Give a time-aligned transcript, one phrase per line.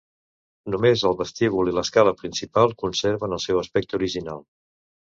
[0.75, 4.45] Només el vestíbul i l'escala principal conserven el seu aspecte original.